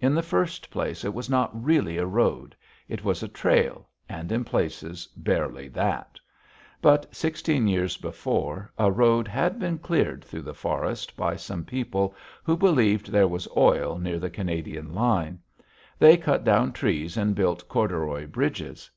In 0.00 0.14
the 0.14 0.22
first 0.22 0.70
place, 0.70 1.04
it 1.04 1.12
was 1.12 1.28
not 1.28 1.50
really 1.62 1.98
a 1.98 2.06
road. 2.06 2.56
It 2.88 3.04
was 3.04 3.22
a 3.22 3.28
trail, 3.28 3.86
and 4.08 4.32
in 4.32 4.42
places 4.42 5.06
barely 5.14 5.68
that. 5.68 6.18
But, 6.80 7.14
sixteen 7.14 7.68
years 7.68 7.98
before, 7.98 8.72
a 8.78 8.90
road 8.90 9.28
had 9.28 9.58
been 9.58 9.76
cleared 9.78 10.24
through 10.24 10.40
the 10.44 10.54
forest 10.54 11.18
by 11.18 11.36
some 11.36 11.64
people 11.66 12.14
who 12.42 12.56
believed 12.56 13.12
there 13.12 13.28
was 13.28 13.46
oil 13.58 13.98
near 13.98 14.18
the 14.18 14.30
Canadian 14.30 14.94
line. 14.94 15.38
They 15.98 16.16
cut 16.16 16.44
down 16.44 16.72
trees 16.72 17.18
and 17.18 17.34
built 17.34 17.68
corduroy 17.68 18.26
bridges. 18.26 18.90